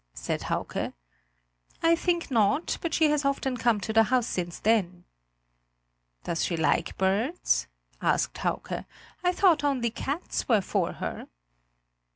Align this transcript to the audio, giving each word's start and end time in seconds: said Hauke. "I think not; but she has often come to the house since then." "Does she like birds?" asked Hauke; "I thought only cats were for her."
said 0.15 0.41
Hauke. 0.41 0.93
"I 1.83 1.95
think 1.95 2.31
not; 2.31 2.79
but 2.81 2.91
she 2.91 3.11
has 3.11 3.23
often 3.23 3.55
come 3.55 3.79
to 3.81 3.93
the 3.93 4.05
house 4.05 4.25
since 4.25 4.57
then." 4.57 5.03
"Does 6.23 6.43
she 6.43 6.57
like 6.57 6.97
birds?" 6.97 7.67
asked 8.01 8.39
Hauke; 8.39 8.85
"I 9.23 9.31
thought 9.31 9.63
only 9.63 9.91
cats 9.91 10.49
were 10.49 10.61
for 10.61 10.93
her." 10.93 11.27